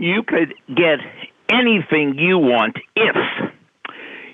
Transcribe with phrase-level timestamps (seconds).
[0.00, 0.98] You could get
[1.50, 3.16] anything you want if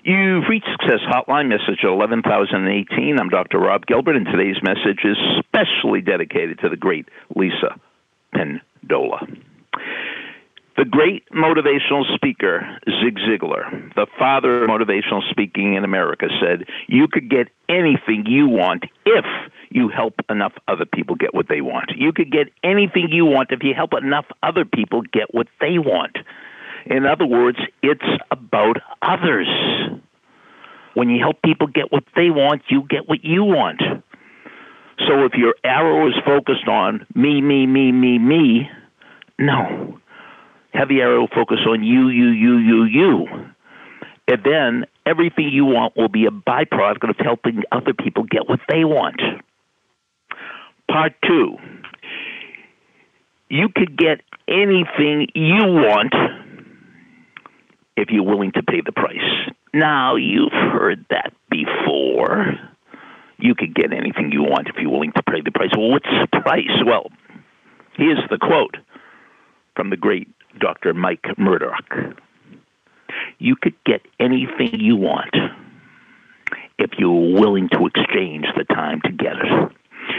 [0.04, 3.18] You've reached Success Hotline, message 11018.
[3.18, 3.58] I'm Dr.
[3.58, 7.74] Rob Gilbert, and today's message is specially dedicated to the great Lisa
[8.32, 9.26] Pendola.
[10.76, 17.08] The great motivational speaker, Zig Ziglar, the father of motivational speaking in America, said, You
[17.08, 19.24] could get anything you want if
[19.76, 21.92] you help enough other people get what they want.
[21.94, 25.78] You could get anything you want if you help enough other people get what they
[25.78, 26.16] want.
[26.86, 29.48] In other words, it's about others.
[30.94, 33.82] When you help people get what they want, you get what you want.
[35.06, 38.70] So if your arrow is focused on me, me, me, me, me,
[39.38, 39.98] no.
[40.72, 43.26] The arrow focus on you, you, you, you, you.
[44.28, 48.60] And then everything you want will be a byproduct of helping other people get what
[48.68, 49.20] they want.
[50.88, 51.56] Part two
[53.48, 56.14] you could get anything you want
[57.96, 59.50] if you're willing to pay the price.
[59.72, 62.54] Now, you've heard that before.
[63.38, 65.70] You could get anything you want if you're willing to pay the price.
[65.76, 66.82] Well, what's the price?
[66.84, 67.10] Well,
[67.96, 68.76] here's the quote
[69.74, 70.28] from the great
[70.58, 70.94] Dr.
[70.94, 71.84] Mike Murdock.
[73.38, 75.34] You could get anything you want
[76.78, 79.72] if you're willing to exchange the time to get it.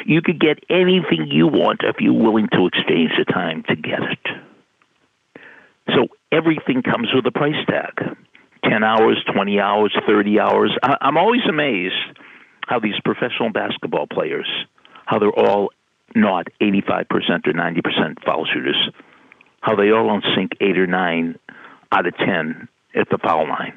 [0.08, 4.00] You could get anything you want if you're willing to exchange the time to get
[4.02, 4.26] it.
[5.94, 8.16] So everything comes with a price tag
[8.64, 10.72] 10 hours, 20 hours, 30 hours.
[10.82, 12.20] I- I'm always amazed
[12.68, 14.48] how these professional basketball players,
[15.06, 15.72] how they're all
[16.16, 18.90] not 85% or 90% foul shooters,
[19.60, 21.36] how they all don't sink 8 or 9
[21.92, 23.74] out of 10 at the foul line.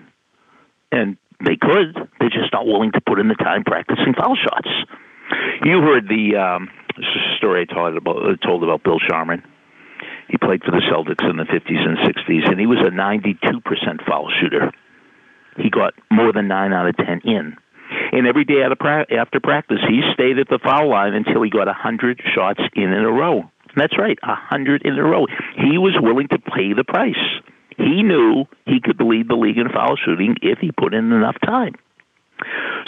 [0.93, 4.71] And they could, they're just not willing to put in the time practicing foul shots.
[5.65, 6.69] You heard the um,
[7.37, 9.43] story I told about, told about Bill Sharman
[10.31, 14.07] he played for the Celtics in the 50s and 60s, and he was a 92%
[14.07, 14.71] foul shooter.
[15.57, 17.57] He got more than 9 out of 10 in.
[18.13, 22.23] And every day after practice, he stayed at the foul line until he got 100
[22.33, 23.51] shots in in a row.
[23.75, 25.27] That's right, 100 in a row.
[25.57, 27.19] He was willing to pay the price.
[27.77, 31.37] He knew he could lead the league in foul shooting if he put in enough
[31.45, 31.75] time.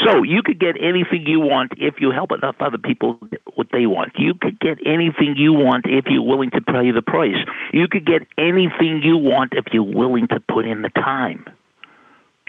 [0.04, 3.18] So you could get anything you want if you help enough other people
[3.54, 4.12] what they want.
[4.16, 7.36] You could get anything you want if you're willing to pay the price.
[7.72, 11.44] You could get anything you want if you're willing to put in the time.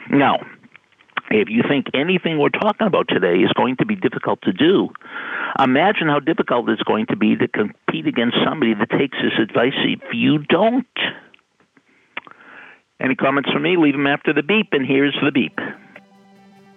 [0.10, 0.38] Now,
[1.30, 4.90] if you think anything we're talking about today is going to be difficult to do,
[5.60, 9.74] imagine how difficult it's going to be to compete against somebody that takes this advice
[9.84, 10.88] if you don't.
[13.00, 13.76] Any comments from me?
[13.78, 15.58] Leave them after the beep, and here's the beep.